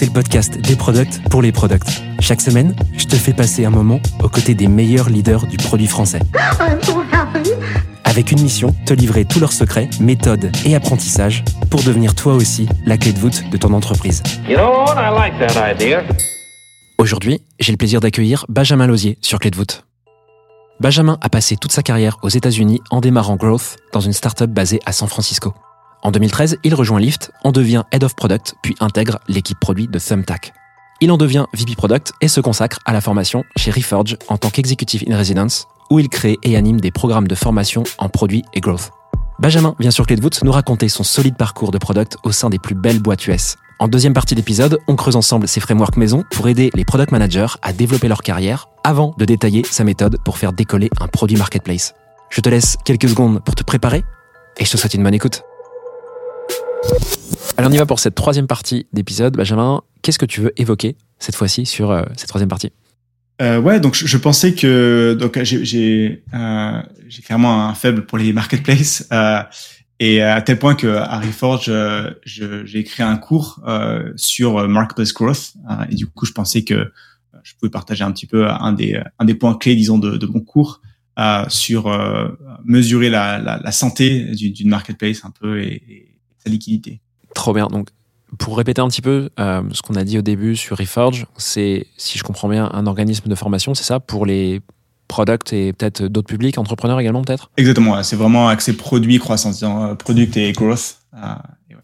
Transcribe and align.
c'est 0.00 0.06
le 0.06 0.12
podcast 0.12 0.58
des 0.58 0.76
products 0.76 1.20
pour 1.28 1.42
les 1.42 1.52
products. 1.52 2.00
Chaque 2.20 2.40
semaine, 2.40 2.74
je 2.96 3.04
te 3.04 3.16
fais 3.16 3.34
passer 3.34 3.66
un 3.66 3.70
moment 3.70 4.00
aux 4.22 4.30
côtés 4.30 4.54
des 4.54 4.66
meilleurs 4.66 5.10
leaders 5.10 5.46
du 5.46 5.58
produit 5.58 5.86
français. 5.86 6.20
I'm 6.58 6.82
so 6.82 7.02
happy. 7.12 7.50
Avec 8.04 8.32
une 8.32 8.40
mission, 8.40 8.74
te 8.86 8.94
livrer 8.94 9.26
tous 9.26 9.40
leurs 9.40 9.52
secrets, 9.52 9.90
méthodes 10.00 10.50
et 10.64 10.74
apprentissages 10.74 11.44
pour 11.68 11.82
devenir 11.82 12.14
toi 12.14 12.32
aussi 12.32 12.66
la 12.86 12.96
clé 12.96 13.12
de 13.12 13.18
voûte 13.18 13.50
de 13.50 13.56
ton 13.58 13.74
entreprise. 13.74 14.22
You 14.48 14.56
know 14.56 14.70
what? 14.70 14.94
I 14.96 15.12
like 15.14 15.38
that 15.38 15.70
idea. 15.70 16.02
Aujourd'hui, 16.96 17.42
j'ai 17.58 17.72
le 17.72 17.76
plaisir 17.76 18.00
d'accueillir 18.00 18.46
Benjamin 18.48 18.86
Lausier 18.86 19.18
sur 19.20 19.38
Clé 19.38 19.50
de 19.50 19.56
voûte. 19.56 19.84
Benjamin 20.80 21.18
a 21.20 21.28
passé 21.28 21.58
toute 21.58 21.72
sa 21.72 21.82
carrière 21.82 22.16
aux 22.22 22.30
États-Unis 22.30 22.80
en 22.88 23.02
démarrant 23.02 23.36
Growth 23.36 23.76
dans 23.92 24.00
une 24.00 24.14
startup 24.14 24.48
basée 24.48 24.80
à 24.86 24.92
San 24.92 25.08
Francisco. 25.08 25.52
En 26.02 26.10
2013, 26.10 26.58
il 26.64 26.74
rejoint 26.74 26.98
Lyft, 26.98 27.30
en 27.44 27.52
devient 27.52 27.82
Head 27.92 28.04
of 28.04 28.16
Product, 28.16 28.54
puis 28.62 28.74
intègre 28.80 29.18
l'équipe 29.28 29.60
produit 29.60 29.86
de 29.86 29.98
Thumbtack. 29.98 30.54
Il 31.02 31.12
en 31.12 31.18
devient 31.18 31.44
VP 31.52 31.74
Product 31.76 32.12
et 32.20 32.28
se 32.28 32.40
consacre 32.40 32.78
à 32.86 32.92
la 32.92 33.00
formation 33.00 33.44
chez 33.56 33.70
Reforge 33.70 34.16
en 34.28 34.38
tant 34.38 34.50
qu'Executive 34.50 35.04
in 35.08 35.16
Residence, 35.16 35.66
où 35.90 35.98
il 35.98 36.08
crée 36.08 36.38
et 36.42 36.56
anime 36.56 36.80
des 36.80 36.90
programmes 36.90 37.28
de 37.28 37.34
formation 37.34 37.84
en 37.98 38.08
produits 38.08 38.44
et 38.54 38.60
growth. 38.60 38.90
Benjamin 39.38 39.74
vient 39.78 39.90
sur 39.90 40.06
Clé 40.06 40.16
de 40.16 40.22
voûte 40.22 40.42
nous 40.42 40.52
raconter 40.52 40.88
son 40.88 41.02
solide 41.02 41.36
parcours 41.36 41.70
de 41.70 41.78
product 41.78 42.16
au 42.22 42.32
sein 42.32 42.50
des 42.50 42.58
plus 42.58 42.74
belles 42.74 43.00
boîtes 43.00 43.26
US. 43.26 43.56
En 43.78 43.88
deuxième 43.88 44.12
partie 44.12 44.34
d'épisode, 44.34 44.78
on 44.88 44.96
creuse 44.96 45.16
ensemble 45.16 45.48
ses 45.48 45.60
frameworks 45.60 45.96
maison 45.96 46.24
pour 46.30 46.48
aider 46.48 46.70
les 46.74 46.84
product 46.84 47.12
managers 47.12 47.46
à 47.62 47.72
développer 47.72 48.08
leur 48.08 48.22
carrière 48.22 48.68
avant 48.84 49.14
de 49.16 49.24
détailler 49.24 49.64
sa 49.64 49.84
méthode 49.84 50.18
pour 50.22 50.36
faire 50.36 50.52
décoller 50.52 50.90
un 51.00 51.08
produit 51.08 51.38
marketplace. 51.38 51.94
Je 52.28 52.42
te 52.42 52.48
laisse 52.50 52.76
quelques 52.84 53.08
secondes 53.08 53.40
pour 53.42 53.54
te 53.54 53.62
préparer 53.62 54.04
et 54.58 54.64
je 54.66 54.70
te 54.70 54.76
souhaite 54.76 54.94
une 54.94 55.02
bonne 55.02 55.14
écoute. 55.14 55.42
Alors 57.56 57.70
on 57.70 57.74
y 57.74 57.78
va 57.78 57.86
pour 57.86 58.00
cette 58.00 58.14
troisième 58.14 58.46
partie 58.46 58.86
d'épisode. 58.92 59.36
Benjamin, 59.36 59.82
qu'est-ce 60.02 60.18
que 60.18 60.26
tu 60.26 60.40
veux 60.40 60.52
évoquer 60.60 60.96
cette 61.18 61.34
fois-ci 61.34 61.66
sur 61.66 61.90
euh, 61.90 62.02
cette 62.16 62.28
troisième 62.28 62.48
partie? 62.48 62.72
Euh, 63.40 63.58
ouais, 63.58 63.80
donc 63.80 63.94
je, 63.94 64.16
pensais 64.18 64.54
que 64.54 65.16
donc 65.18 65.42
j'ai 65.42 66.22
euh, 66.34 66.82
clairement 67.24 67.68
un 67.68 67.74
faible 67.74 68.04
pour 68.04 68.18
les 68.18 68.34
marketplaces 68.34 69.08
euh, 69.12 69.42
et 69.98 70.20
à 70.20 70.42
tel 70.42 70.58
point 70.58 70.74
que 70.74 70.88
à 70.88 71.18
Reforge 71.18 71.66
euh, 71.68 72.10
j'ai 72.24 72.78
écrit 72.80 73.02
un 73.02 73.16
cours 73.16 73.60
sur 74.16 74.68
marketplace 74.68 75.14
growth 75.14 75.54
et 75.90 75.94
du 75.94 76.06
coup 76.06 76.26
je 76.26 76.32
pensais 76.32 76.64
que 76.64 76.92
je 77.42 77.54
pouvais 77.58 77.70
partager 77.70 78.04
un 78.04 78.12
petit 78.12 78.26
peu 78.26 78.46
un 78.46 78.72
des 78.72 79.00
un 79.18 79.24
des 79.24 79.34
points 79.34 79.56
clés 79.56 79.74
disons 79.74 79.98
de, 79.98 80.26
mon 80.26 80.40
cours 80.40 80.82
sur 81.48 81.90
mesurer 82.64 83.08
la, 83.08 83.38
la, 83.38 83.72
santé 83.72 84.24
d'une 84.34 84.68
marketplace 84.68 85.24
un 85.24 85.30
peu 85.30 85.62
et 85.62 86.09
sa 86.44 86.50
liquidité. 86.50 87.00
Trop 87.34 87.54
bien. 87.54 87.66
Donc, 87.66 87.88
pour 88.38 88.56
répéter 88.56 88.80
un 88.80 88.88
petit 88.88 89.02
peu 89.02 89.30
euh, 89.38 89.62
ce 89.72 89.82
qu'on 89.82 89.94
a 89.94 90.04
dit 90.04 90.18
au 90.18 90.22
début 90.22 90.56
sur 90.56 90.76
Reforge, 90.76 91.26
c'est, 91.36 91.86
si 91.96 92.18
je 92.18 92.22
comprends 92.22 92.48
bien, 92.48 92.70
un 92.72 92.86
organisme 92.86 93.28
de 93.28 93.34
formation, 93.34 93.74
c'est 93.74 93.84
ça, 93.84 94.00
pour 94.00 94.26
les 94.26 94.60
products 95.08 95.52
et 95.52 95.72
peut-être 95.72 96.04
d'autres 96.04 96.28
publics, 96.28 96.56
entrepreneurs 96.56 97.00
également 97.00 97.22
peut-être? 97.22 97.50
Exactement, 97.56 98.00
c'est 98.02 98.16
vraiment 98.16 98.48
accès 98.48 98.72
produit 98.74 99.18
croissance, 99.18 99.62
euh, 99.62 99.94
product 99.96 100.36
et 100.36 100.52
growth. 100.52 100.98
euh, 101.14 101.18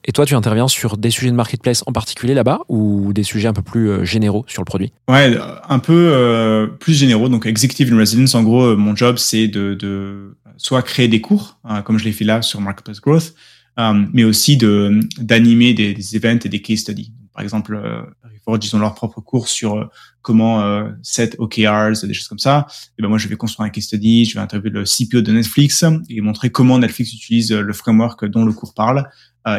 et 0.08 0.12
toi, 0.12 0.24
tu 0.24 0.34
interviens 0.36 0.68
sur 0.68 0.96
des 0.96 1.10
sujets 1.10 1.32
de 1.32 1.36
marketplace 1.36 1.82
en 1.86 1.92
particulier 1.92 2.34
là-bas 2.34 2.60
ou 2.68 3.12
des 3.12 3.24
sujets 3.24 3.48
un 3.48 3.52
peu 3.52 3.62
plus 3.62 4.06
généraux 4.06 4.44
sur 4.46 4.62
le 4.62 4.64
produit? 4.64 4.92
Ouais, 5.08 5.36
un 5.68 5.78
peu 5.80 6.10
euh, 6.12 6.68
plus 6.68 6.94
généraux. 6.94 7.28
Donc, 7.28 7.44
executive 7.44 7.92
in 7.92 7.98
residence, 7.98 8.36
en 8.36 8.44
gros, 8.44 8.76
mon 8.76 8.94
job, 8.94 9.16
c'est 9.18 9.48
de, 9.48 9.74
de 9.74 10.36
soit 10.56 10.82
créer 10.82 11.08
des 11.08 11.20
cours, 11.20 11.58
euh, 11.70 11.82
comme 11.82 11.98
je 11.98 12.04
l'ai 12.04 12.12
fait 12.12 12.24
là 12.24 12.42
sur 12.42 12.60
Marketplace 12.60 13.00
Growth, 13.00 13.34
euh, 13.78 14.06
mais 14.12 14.24
aussi 14.24 14.56
de 14.56 15.00
d'animer 15.18 15.74
des, 15.74 15.94
des 15.94 16.16
events 16.16 16.40
et 16.44 16.48
des 16.48 16.62
case 16.62 16.78
studies. 16.80 17.12
Par 17.34 17.42
exemple, 17.42 17.74
euh, 17.74 18.02
Reforge, 18.24 18.64
ils 18.66 18.74
ont 18.76 18.78
leur 18.78 18.94
propre 18.94 19.20
cours 19.20 19.48
sur 19.48 19.74
euh, 19.76 19.84
comment 20.22 20.88
set 21.02 21.36
OKRs, 21.38 22.02
des 22.04 22.14
choses 22.14 22.28
comme 22.28 22.38
ça. 22.38 22.66
Et 22.98 23.02
ben 23.02 23.08
moi, 23.08 23.18
je 23.18 23.28
vais 23.28 23.36
construire 23.36 23.66
un 23.66 23.70
case 23.70 23.84
study, 23.84 24.24
je 24.24 24.34
vais 24.34 24.40
interviewer 24.40 24.70
le 24.70 24.84
CPO 24.84 25.20
de 25.20 25.32
Netflix 25.32 25.84
et 26.08 26.20
montrer 26.20 26.50
comment 26.50 26.78
Netflix 26.78 27.12
utilise 27.14 27.52
le 27.52 27.72
framework 27.72 28.24
dont 28.24 28.44
le 28.44 28.52
cours 28.52 28.74
parle 28.74 29.08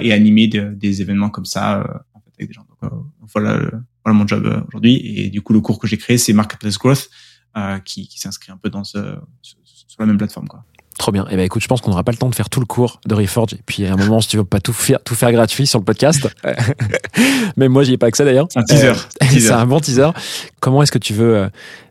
et 0.02 0.12
animer 0.12 0.47
de- 0.50 0.74
des 0.75 1.02
événements 1.02 1.30
comme 1.30 1.46
ça 1.46 2.03
avec 2.38 2.50
des 2.50 2.53
gens. 2.53 2.66
Donc, 2.81 2.91
voilà, 3.34 3.62
voilà 4.03 4.18
mon 4.18 4.28
job 4.28 4.62
aujourd'hui. 4.68 4.96
Et 5.06 5.30
du 5.30 5.41
coup, 5.41 5.53
le 5.53 5.62
cours 5.62 5.80
que 5.80 5.88
j'ai 5.88 5.97
créé, 5.97 6.18
c'est 6.18 6.34
Marketplace 6.34 6.78
Growth, 6.78 7.09
euh, 7.56 7.80
qui, 7.80 8.07
qui 8.09 8.19
s'inscrit 8.19 8.52
un 8.52 8.57
peu 8.57 8.69
dans 8.69 8.84
ce, 8.84 9.16
sur 9.41 10.00
la 10.00 10.06
même 10.06 10.18
plateforme. 10.18 10.47
Quoi. 10.50 10.66
Trop 10.97 11.12
bien. 11.12 11.25
Eh 11.30 11.35
ben 11.35 11.44
écoute, 11.46 11.62
je 11.62 11.68
pense 11.68 11.80
qu'on 11.81 11.91
n'aura 11.91 12.03
pas 12.03 12.12
le 12.12 12.18
temps 12.18 12.30
de 12.30 12.34
faire 12.35 12.50
tout 12.50 12.59
le 12.59 12.66
cours 12.66 13.00
de 13.06 13.13
Reforge. 13.13 13.53
Et 13.53 13.59
puis 13.66 13.85
à 13.85 13.94
un 13.94 13.96
moment, 13.97 14.19
si 14.19 14.30
tu 14.30 14.38
veux 14.38 14.44
pas 14.44 14.59
tout 14.59 14.74
faire, 14.74 14.97
tout 15.03 15.13
faire 15.16 15.31
gratuit 15.31 15.68
sur 15.68 15.78
le 15.80 15.85
podcast. 15.85 16.28
Même 17.58 17.72
moi, 17.72 17.84
j'y 17.84 17.94
ai 17.94 17.97
pas 17.97 18.08
accès 18.08 18.25
d'ailleurs. 18.25 18.47
C'est 18.50 18.59
un 18.59 18.63
teaser. 18.63 18.88
Euh, 18.90 18.94
c'est 19.30 19.52
un 19.52 19.66
bon 19.66 19.80
teaser. 19.80 20.09
Comment 20.59 20.81
est-ce 20.84 20.91
que 20.91 20.97
tu 20.97 21.13
veux 21.13 21.36
euh, 21.36 21.47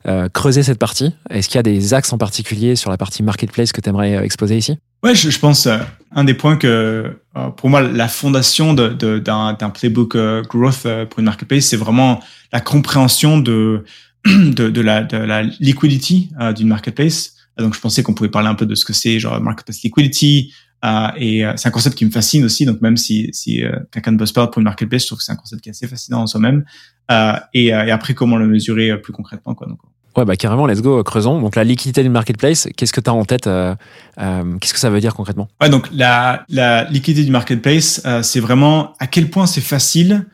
euh, 0.09 0.29
creuser 0.29 0.63
cette 0.63 0.79
partie? 0.79 1.15
Est-ce 1.31 1.49
qu'il 1.49 1.57
y 1.57 1.59
a 1.61 1.63
des 1.63 1.95
axes 1.95 2.13
en 2.13 2.19
particulier 2.19 2.77
sur 2.77 2.91
la 2.91 2.97
partie 2.97 3.23
marketplace 3.23 3.73
que 3.73 3.81
tu 3.81 3.89
aimerais 3.89 4.25
exposer 4.25 4.57
ici? 4.57 4.79
Ouais, 5.03 5.15
je, 5.15 5.31
je 5.31 5.39
pense 5.39 5.67
euh, 5.67 5.79
un 6.15 6.25
des 6.25 6.35
points 6.35 6.57
que 6.57 7.19
pour 7.57 7.69
moi 7.71 7.83
la 7.83 8.09
fondation 8.09 8.75
de- 8.75 8.89
de- 8.89 9.19
d'un 9.19 9.55
playbook 9.73 10.17
growth 10.49 10.83
pour 11.11 11.19
une 11.21 11.27
marketplace, 11.27 11.67
c'est 11.67 11.77
vraiment 11.77 12.21
la 12.53 12.61
compréhension 12.61 13.39
de 13.39 13.85
de, 14.27 14.69
de 14.71 14.81
la 14.81 15.03
la 15.03 15.43
liquidity 15.61 16.31
d'une 16.57 16.69
marketplace. 16.69 17.35
Euh, 17.59 17.65
Donc 17.65 17.75
je 17.75 17.81
pensais 17.81 18.03
qu'on 18.03 18.15
pouvait 18.15 18.31
parler 18.31 18.49
un 18.49 18.55
peu 18.55 18.67
de 18.67 18.75
ce 18.75 18.85
que 18.85 18.93
c'est 18.93 19.19
genre 19.19 19.41
marketplace 19.41 19.83
liquidity 19.83 20.53
euh, 20.85 21.09
et 21.17 21.45
euh, 21.45 21.53
c'est 21.57 21.69
un 21.69 21.73
concept 21.73 21.97
qui 21.97 22.05
me 22.05 22.11
fascine 22.11 22.45
aussi. 22.45 22.67
Donc 22.67 22.81
même 22.83 22.97
si 22.97 23.31
si 23.33 23.63
euh, 23.65 23.73
quelqu'un 23.93 24.13
ne 24.13 24.19
bosse 24.19 24.33
pas 24.33 24.47
pour 24.47 24.59
une 24.61 24.65
marketplace, 24.65 25.03
je 25.03 25.07
trouve 25.09 25.19
que 25.19 25.25
c'est 25.25 25.33
un 25.33 25.37
concept 25.37 25.63
qui 25.63 25.69
est 25.69 25.73
assez 25.73 25.89
fascinant 25.89 26.23
en 26.23 26.27
soi-même. 26.27 26.65
Euh, 27.11 27.33
et, 27.55 27.73
euh, 27.75 27.85
et 27.87 27.91
après 27.91 28.15
comment 28.15 28.37
le 28.37 28.47
mesurer 28.47 29.01
plus 29.01 29.13
concrètement 29.13 29.55
quoi. 29.55 29.67
Donc 29.67 29.79
Ouais, 30.17 30.25
bah 30.25 30.35
carrément, 30.35 30.67
let's 30.67 30.81
go, 30.81 31.03
creusons. 31.05 31.43
Donc 31.43 31.57
la 31.57 31.65
liquidité 31.65 32.03
du 32.03 32.09
marketplace, 32.09 32.69
qu'est-ce 32.75 32.93
que 32.95 33.03
tu 33.03 33.11
as 33.11 33.13
en 33.13 33.27
tête 33.27 33.47
euh, 33.47 33.75
euh, 34.19 34.57
Qu'est-ce 34.59 34.73
que 34.73 34.79
ça 34.81 34.89
veut 34.89 34.99
dire 35.01 35.15
concrètement? 35.15 35.49
Ouais, 35.61 35.69
donc 35.69 35.89
la, 35.93 36.45
la 36.49 36.85
liquidité 36.85 37.23
du 37.23 37.31
marketplace, 37.31 38.01
euh, 38.07 38.23
c'est 38.23 38.41
vraiment 38.41 38.95
à 38.99 39.09
quel 39.09 39.29
point 39.29 39.47
c'est 39.47 39.61
facile 39.61 40.25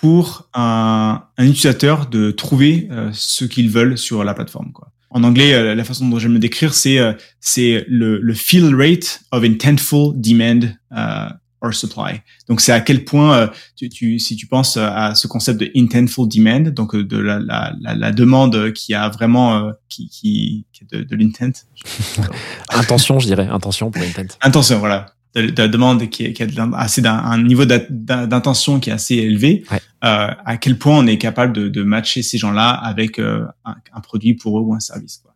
pour 0.00 0.48
un, 0.54 1.22
un 1.38 1.44
utilisateur 1.44 2.06
de 2.06 2.30
trouver 2.30 2.86
euh, 2.92 3.10
ce 3.12 3.44
qu'ils 3.44 3.68
veulent 3.68 3.98
sur 3.98 4.22
la 4.22 4.32
plateforme. 4.34 4.70
Quoi. 4.72 4.92
En 5.14 5.24
anglais, 5.24 5.52
euh, 5.54 5.74
la 5.74 5.84
façon 5.84 6.08
dont 6.08 6.18
j'aime 6.18 6.32
le 6.32 6.38
décrire, 6.38 6.74
c'est 6.74 6.98
euh, 6.98 7.12
c'est 7.40 7.84
le, 7.88 8.18
le 8.18 8.34
fill 8.34 8.74
rate 8.74 9.20
of 9.30 9.44
intentful 9.44 10.12
demand 10.16 10.64
euh, 10.96 11.28
or 11.60 11.72
supply. 11.74 12.20
Donc 12.48 12.60
c'est 12.60 12.72
à 12.72 12.80
quel 12.80 13.04
point 13.04 13.36
euh, 13.36 13.46
tu, 13.76 13.88
tu, 13.88 14.18
si 14.18 14.36
tu 14.36 14.46
penses 14.46 14.76
à 14.76 15.14
ce 15.14 15.28
concept 15.28 15.60
de 15.60 15.70
intentful 15.76 16.28
demand, 16.28 16.70
donc 16.72 16.96
de 16.96 17.18
la, 17.18 17.38
la, 17.38 17.72
la, 17.80 17.94
la 17.94 18.12
demande 18.12 18.72
qui 18.72 18.94
a 18.94 19.08
vraiment 19.08 19.68
euh, 19.68 19.72
qui, 19.88 20.08
qui, 20.08 20.66
qui 20.72 20.84
de, 20.90 21.02
de 21.02 21.16
l'intent, 21.16 21.52
Intention, 22.70 23.18
je 23.18 23.26
dirais, 23.26 23.46
intention 23.46 23.90
pour 23.90 24.02
intent. 24.02 24.36
intention, 24.40 24.78
voilà, 24.78 25.14
de, 25.34 25.46
de 25.46 25.62
la 25.62 25.68
demande 25.68 26.08
qui, 26.10 26.24
est, 26.24 26.32
qui 26.32 26.42
assez 26.74 27.00
d'un 27.00 27.14
un 27.16 27.42
niveau 27.42 27.64
d'intention 27.64 28.80
qui 28.80 28.90
est 28.90 28.92
assez 28.92 29.16
élevé. 29.16 29.64
Ouais. 29.70 29.80
Euh, 30.04 30.28
à 30.44 30.56
quel 30.56 30.78
point 30.78 30.98
on 30.98 31.06
est 31.06 31.18
capable 31.18 31.52
de, 31.52 31.68
de 31.68 31.82
matcher 31.84 32.22
ces 32.22 32.36
gens-là 32.36 32.70
avec 32.70 33.18
euh, 33.18 33.44
un, 33.64 33.76
un 33.92 34.00
produit 34.00 34.34
pour 34.34 34.58
eux 34.58 34.62
ou 34.62 34.74
un 34.74 34.80
service. 34.80 35.18
Quoi. 35.22 35.34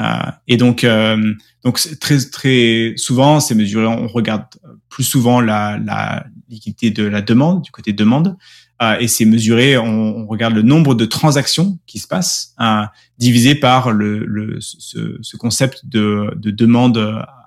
Euh, 0.00 0.30
et 0.48 0.56
donc, 0.56 0.84
euh, 0.84 1.34
donc 1.64 1.80
très 1.98 2.18
très 2.18 2.94
souvent, 2.96 3.40
c'est 3.40 3.54
mesuré. 3.54 3.86
On 3.86 4.06
regarde 4.06 4.44
plus 4.88 5.04
souvent 5.04 5.40
la, 5.40 5.78
la 5.78 6.26
liquidité 6.48 6.90
de 6.90 7.04
la 7.04 7.22
demande 7.22 7.62
du 7.62 7.70
côté 7.70 7.92
demande. 7.92 8.36
Euh, 8.82 8.98
et 8.98 9.06
c'est 9.06 9.26
mesuré, 9.26 9.78
on, 9.78 9.84
on 9.84 10.26
regarde 10.26 10.54
le 10.54 10.62
nombre 10.62 10.94
de 10.94 11.04
transactions 11.04 11.78
qui 11.86 11.98
se 11.98 12.08
passent, 12.08 12.54
euh, 12.60 12.82
divisé 13.16 13.54
par 13.54 13.92
le, 13.92 14.24
le 14.26 14.58
ce, 14.60 15.18
ce 15.20 15.36
concept 15.36 15.86
de, 15.86 16.34
de 16.36 16.50
demande 16.50 16.98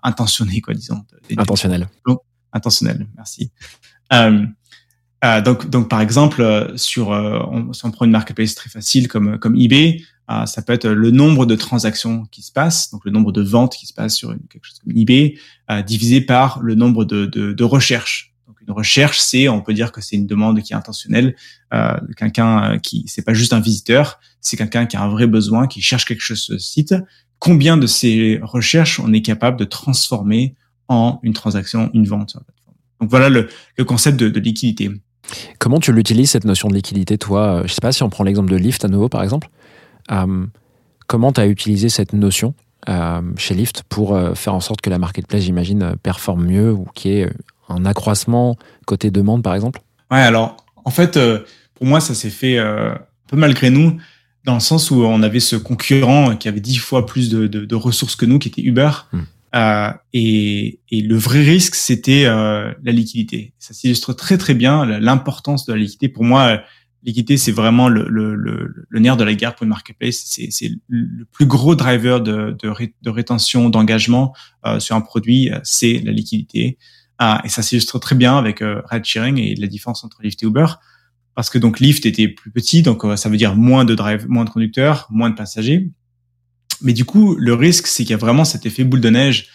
intentionnée, 0.06 0.62
quoi, 0.62 0.74
disons. 0.74 1.04
Intentionnel. 1.38 1.90
Intentionnelle, 2.54 3.08
merci. 3.18 3.52
Euh, 4.14 4.46
euh, 5.26 5.42
donc, 5.42 5.70
donc, 5.70 5.90
par 5.90 6.00
exemple, 6.00 6.42
euh, 6.42 6.78
sur, 6.78 7.12
euh, 7.12 7.40
on, 7.52 7.74
si 7.74 7.84
on 7.86 7.92
prend 7.92 8.06
une 8.06 8.12
marketplace 8.12 8.56
très 8.56 8.70
facile 8.70 9.08
comme, 9.08 9.40
comme 9.40 9.56
eBay, 9.56 10.04
euh, 10.30 10.46
ça 10.46 10.62
peut 10.62 10.74
être 10.74 10.88
le 10.88 11.12
nombre 11.12 11.46
de 11.46 11.56
transactions 11.56 12.26
qui 12.32 12.42
se 12.42 12.52
passent, 12.52 12.92
donc 12.92 13.04
le 13.06 13.12
nombre 13.12 13.32
de 13.32 13.42
ventes 13.42 13.76
qui 13.76 13.88
se 13.88 13.94
passent 13.94 14.16
sur 14.16 14.32
une, 14.32 14.40
quelque 14.48 14.66
chose 14.66 14.80
comme 14.80 14.96
eBay, 14.96 15.38
euh, 15.70 15.82
divisé 15.82 16.22
par 16.22 16.62
le 16.62 16.76
nombre 16.76 17.04
de, 17.04 17.26
de, 17.26 17.54
de 17.54 17.64
recherches. 17.64 18.34
Donc, 18.48 18.58
une 18.62 18.74
recherche, 18.74 19.20
c'est, 19.20 19.50
on 19.50 19.62
peut 19.62 19.74
dire 19.74 19.92
que 19.92 20.02
c'est 20.02 20.16
une 20.16 20.28
demande 20.28 20.62
qui 20.62 20.74
est 20.74 20.76
intentionnelle, 20.76 21.36
euh, 21.74 21.98
quelqu'un 22.16 22.80
qui, 22.80 23.04
c'est 23.08 23.24
pas 23.24 23.34
juste 23.34 23.54
un 23.54 23.60
visiteur, 23.60 24.20
c'est 24.42 24.58
quelqu'un 24.58 24.86
qui 24.86 24.96
a 24.96 25.02
un 25.02 25.10
vrai 25.10 25.28
besoin, 25.28 25.68
qui 25.68 25.82
cherche 25.82 26.06
quelque 26.06 26.22
chose 26.22 26.40
sur 26.40 26.54
le 26.54 26.60
site, 26.60 26.96
combien 27.40 27.78
de 27.78 27.88
ces 27.88 28.40
recherches 28.42 29.00
on 29.00 29.14
est 29.14 29.22
capable 29.22 29.58
de 29.58 29.66
transformer 29.66 30.56
en 30.88 31.20
une 31.24 31.34
transaction, 31.34 31.90
une 31.94 32.06
vente 32.06 32.32
sur 32.32 32.40
la 32.40 32.46
plateforme. 32.46 32.76
Donc 33.02 33.10
voilà 33.10 33.30
le, 33.30 33.50
le 33.78 33.84
concept 33.84 34.20
de, 34.20 34.30
de 34.30 34.40
liquidité. 34.40 34.92
Comment 35.58 35.80
tu 35.80 35.92
l'utilises 35.92 36.32
cette 36.32 36.46
notion 36.46 36.70
de 36.70 36.76
liquidité, 36.76 37.18
toi? 37.18 37.64
Je 37.66 37.74
sais 37.74 37.82
pas 37.82 37.92
si 37.92 38.04
on 38.04 38.10
prend 38.10 38.24
l'exemple 38.24 38.52
de 38.52 38.58
Lyft 38.58 38.86
à 38.86 38.88
nouveau, 38.88 39.10
par 39.10 39.24
exemple. 39.24 39.50
Euh, 40.12 40.46
comment 41.08 41.32
tu 41.32 41.42
as 41.42 41.48
utilisé 41.48 41.90
cette 41.90 42.14
notion 42.14 42.54
euh, 42.88 43.22
chez 43.36 43.56
Lyft 43.56 43.84
pour 43.90 44.16
euh, 44.16 44.36
faire 44.36 44.54
en 44.54 44.60
sorte 44.60 44.82
que 44.82 44.92
la 44.92 45.00
marketplace, 45.00 45.42
j'imagine, 45.42 45.82
euh, 45.82 45.96
performe 45.96 46.46
mieux 46.46 46.72
ou 46.72 46.86
qu'il 46.94 47.12
y 47.12 47.22
ait 47.22 47.30
un 47.70 47.86
accroissement 47.86 48.56
côté 48.86 49.10
demande, 49.10 49.42
par 49.42 49.56
exemple? 49.56 49.82
Ouais, 50.12 50.20
alors 50.20 50.58
en 50.84 50.92
fait, 50.92 51.18
euh, 51.18 51.40
pour 51.74 51.88
moi, 51.88 52.00
ça 52.00 52.14
s'est 52.14 52.30
fait 52.30 52.60
euh, 52.60 52.94
un 52.94 53.00
peu 53.28 53.38
malgré 53.38 53.72
nous, 53.72 53.98
dans 54.46 54.54
le 54.54 54.60
sens 54.60 54.92
où 54.92 55.04
on 55.04 55.24
avait 55.24 55.40
ce 55.40 55.56
concurrent 55.56 56.36
qui 56.38 56.48
avait 56.48 56.60
dix 56.60 56.78
fois 56.78 57.06
plus 57.06 57.30
de, 57.30 57.48
de, 57.48 57.66
de 57.66 57.76
ressources 57.76 58.16
que 58.16 58.26
nous, 58.26 58.40
qui 58.40 58.50
était 58.50 58.62
Uber. 58.62 58.92
Hmm. 59.12 59.22
Euh, 59.56 59.92
et, 60.14 60.80
et 60.90 61.02
le 61.02 61.18
vrai 61.18 61.42
risque, 61.42 61.76
c'était 61.76 62.26
euh, 62.26 62.74
la 62.84 62.92
liquidité. 62.92 63.54
Ça 63.58 63.74
s'illustre 63.74 64.14
très 64.14 64.38
très 64.38 64.54
bien 64.54 64.86
l'importance 64.86 65.66
de 65.66 65.74
la 65.74 65.80
liquidité. 65.80 66.10
Pour 66.10 66.24
moi, 66.24 66.62
liquidité, 67.04 67.38
c'est 67.38 67.54
vraiment 67.54 67.88
le, 67.88 68.06
le, 68.10 68.36
le, 68.36 68.86
le 68.90 69.00
nerf 69.00 69.16
de 69.16 69.24
la 69.24 69.34
guerre 69.34 69.56
pour 69.56 69.64
une 69.64 69.70
marketplace. 69.70 70.24
C'est 70.26 70.50
c'est 70.52 70.72
le 70.90 71.26
plus 71.32 71.46
gros 71.46 71.76
driver 71.76 72.20
de, 72.20 72.56
de, 72.62 72.68
ré- 72.68 72.94
de 73.02 73.10
rétention, 73.10 73.70
d'engagement 73.70 74.36
euh, 74.66 74.80
sur 74.80 74.96
un 74.96 75.02
produit, 75.02 75.52
euh, 75.52 75.60
c'est 75.64 76.02
la 76.04 76.12
liquidité. 76.12 76.78
Ah, 77.18 77.42
et 77.46 77.50
ça 77.50 77.62
s'illustre 77.62 77.98
très 78.00 78.16
bien 78.16 78.38
avec 78.38 78.62
euh, 78.62 78.82
ride 78.92 79.06
sharing 79.06 79.38
et 79.38 79.56
la 79.56 79.68
différence 79.68 80.04
entre 80.04 80.22
Lyft 80.22 80.44
et 80.44 80.48
Uber. 80.48 80.66
Parce 81.36 81.50
que 81.50 81.58
donc 81.58 81.80
Lyft 81.80 82.06
était 82.06 82.30
plus 82.30 82.50
petit, 82.50 82.82
donc 82.82 83.04
euh, 83.04 83.16
ça 83.16 83.30
veut 83.30 83.38
dire 83.38 83.56
moins 83.56 83.86
de 83.86 83.94
drive, 83.94 84.26
moins 84.30 84.46
de 84.46 84.50
conducteurs, 84.50 85.08
moins 85.12 85.30
de 85.30 85.36
passagers. 85.36 85.92
Mais 86.82 86.94
du 86.94 87.06
coup, 87.06 87.36
le 87.36 87.54
risque, 87.54 87.88
c'est 87.88 88.04
qu'il 88.04 88.12
y 88.12 88.16
a 88.16 88.18
vraiment 88.18 88.46
cet 88.46 88.66
effet 88.66 88.84
boule 88.84 89.02
de 89.02 89.10
neige 89.10 89.48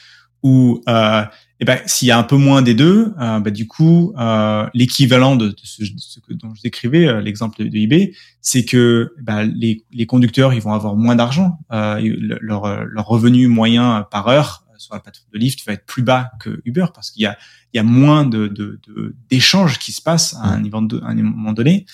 où 0.43 0.83
euh, 0.89 1.23
eh 1.63 1.65
ben, 1.67 1.79
s'il 1.85 2.09
y 2.09 2.11
a 2.11 2.19
un 2.19 2.23
peu 2.23 2.37
moins 2.37 2.63
des 2.63 2.75
deux, 2.75 3.13
euh, 3.21 3.39
bah, 3.41 3.51
du 3.51 3.67
coup, 3.67 4.15
euh, 4.19 4.67
l'équivalent 4.73 5.37
de, 5.37 5.55
ce, 5.63 5.83
de 5.83 5.99
ce 5.99 6.19
que, 6.21 6.33
dont 6.33 6.55
je 6.55 6.63
décrivais, 6.63 7.07
euh, 7.07 7.21
l'exemple 7.21 7.63
de, 7.63 7.77
eBay, 7.77 8.13
c'est 8.41 8.65
que 8.65 9.13
bah, 9.21 9.45
les, 9.45 9.85
les 9.93 10.07
conducteurs, 10.07 10.55
ils 10.55 10.63
vont 10.63 10.73
avoir 10.73 10.97
moins 10.97 11.17
d'argent. 11.17 11.59
Le- 11.71 12.39
leur, 12.41 12.85
leur 12.87 13.07
revenu 13.07 13.47
moyen 13.47 14.07
par 14.11 14.29
heure 14.29 14.65
sur 14.81 14.95
la 14.95 15.01
plateforme 15.01 15.31
de 15.33 15.39
Lyft 15.39 15.65
va 15.67 15.73
être 15.75 15.87
plus 15.87 16.03
bas 16.03 16.31
que 16.41 16.61
Uber 16.65 16.87
parce 16.95 17.11
qu'il 17.11 17.23
y 17.23 17.27
a, 17.27 17.37
il 17.73 17.77
y 17.77 17.81
a 17.81 17.83
moins 17.83 18.25
de, 18.25 18.49
de, 18.49 18.81
de- 18.89 19.15
d'échanges 19.31 19.79
qui 19.79 19.93
se 19.93 20.03
passent 20.03 20.35
à 20.35 20.49
un, 20.49 20.61
niveau 20.61 20.81
de- 20.81 21.01
à 21.03 21.09
un 21.11 21.15
moment 21.15 21.53
donné. 21.53 21.87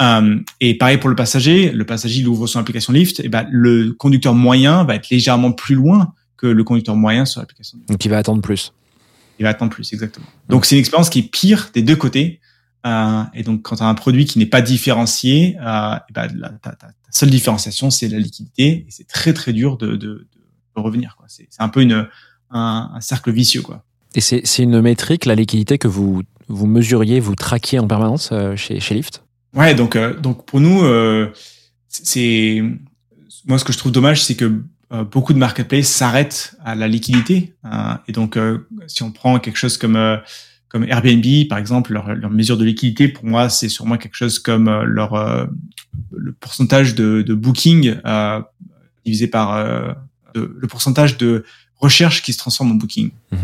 Euh, 0.00 0.38
et 0.60 0.78
pareil 0.78 0.98
pour 0.98 1.08
le 1.10 1.16
passager, 1.16 1.72
le 1.72 1.84
passager 1.84 2.20
il 2.20 2.28
ouvre 2.28 2.46
son 2.46 2.60
application 2.60 2.92
Lyft, 2.92 3.20
et 3.20 3.28
ben 3.28 3.46
le 3.50 3.92
conducteur 3.92 4.34
moyen 4.34 4.84
va 4.84 4.94
être 4.94 5.10
légèrement 5.10 5.50
plus 5.52 5.74
loin 5.74 6.14
que 6.36 6.46
le 6.46 6.62
conducteur 6.62 6.94
moyen 6.94 7.24
sur 7.24 7.40
l'application. 7.40 7.78
Donc 7.88 8.04
il 8.04 8.08
va 8.08 8.18
attendre 8.18 8.40
plus. 8.40 8.72
Il 9.40 9.42
va 9.42 9.48
attendre 9.50 9.72
plus, 9.72 9.92
exactement. 9.92 10.26
Donc 10.48 10.66
c'est 10.66 10.76
une 10.76 10.80
expérience 10.80 11.10
qui 11.10 11.18
est 11.20 11.30
pire 11.30 11.70
des 11.74 11.82
deux 11.82 11.96
côtés. 11.96 12.40
Euh, 12.86 13.24
et 13.34 13.42
donc 13.42 13.62
quand 13.62 13.74
tu 13.76 13.82
as 13.82 13.86
un 13.86 13.94
produit 13.94 14.24
qui 14.24 14.38
n'est 14.38 14.46
pas 14.46 14.60
différencié, 14.62 15.56
euh, 15.60 15.96
et 16.08 16.12
ben, 16.12 16.28
la, 16.36 16.50
ta, 16.50 16.70
ta- 16.70 16.86
ta 16.86 16.92
seule 17.10 17.30
différenciation 17.30 17.90
c'est 17.90 18.06
la 18.08 18.20
liquidité, 18.20 18.66
et 18.68 18.86
c'est 18.90 19.08
très 19.08 19.32
très 19.32 19.52
dur 19.52 19.76
de, 19.78 19.88
de, 19.88 19.96
de, 19.96 20.26
de 20.76 20.80
revenir. 20.80 21.16
quoi. 21.16 21.26
C'est 21.28 21.48
c'est 21.50 21.60
un 21.62 21.68
peu 21.70 21.82
une, 21.82 22.06
un, 22.50 22.90
un 22.94 23.00
cercle 23.00 23.30
vicieux. 23.30 23.62
quoi. 23.62 23.82
Et 24.14 24.20
c'est 24.20 24.42
c'est 24.44 24.62
une 24.62 24.80
métrique, 24.80 25.26
la 25.26 25.34
liquidité, 25.34 25.78
que 25.78 25.88
vous, 25.88 26.22
vous 26.48 26.66
mesuriez, 26.66 27.20
vous 27.20 27.34
traquiez 27.34 27.78
en 27.78 27.86
permanence 27.86 28.30
euh, 28.32 28.56
chez, 28.56 28.80
chez 28.80 28.94
Lyft? 28.94 29.22
Ouais, 29.54 29.74
donc 29.74 29.96
euh, 29.96 30.14
donc 30.18 30.44
pour 30.46 30.60
nous, 30.60 30.82
euh, 30.82 31.30
c'est 31.88 32.62
moi 33.46 33.58
ce 33.58 33.64
que 33.64 33.72
je 33.72 33.78
trouve 33.78 33.92
dommage, 33.92 34.22
c'est 34.22 34.34
que 34.36 34.62
euh, 34.92 35.04
beaucoup 35.04 35.32
de 35.34 35.38
marketplaces 35.38 35.88
s'arrêtent 35.88 36.54
à 36.64 36.74
la 36.74 36.88
liquidité. 36.88 37.54
euh, 37.64 37.94
et 38.06 38.12
donc 38.12 38.36
euh, 38.36 38.66
si 38.86 39.02
on 39.02 39.12
prend 39.12 39.38
quelque 39.38 39.56
chose 39.56 39.76
comme 39.78 39.96
euh, 39.96 40.16
comme 40.68 40.84
Airbnb 40.84 41.24
par 41.48 41.58
exemple, 41.58 41.92
leur, 41.92 42.14
leur 42.14 42.30
mesure 42.30 42.56
de 42.58 42.64
liquidité 42.64 43.08
pour 43.08 43.24
moi 43.24 43.48
c'est 43.48 43.68
sûrement 43.68 43.96
quelque 43.96 44.16
chose 44.16 44.38
comme 44.38 44.68
leur 44.82 45.14
euh, 45.14 45.46
le 46.12 46.32
pourcentage 46.32 46.94
de, 46.94 47.22
de 47.22 47.34
booking 47.34 47.96
euh, 48.04 48.40
divisé 49.04 49.28
par 49.28 49.54
euh, 49.54 49.92
de- 50.34 50.54
le 50.58 50.66
pourcentage 50.68 51.16
de 51.16 51.44
recherche 51.78 52.22
qui 52.22 52.32
se 52.32 52.38
transforme 52.38 52.72
en 52.72 52.74
booking. 52.74 53.10
Mhm. 53.32 53.38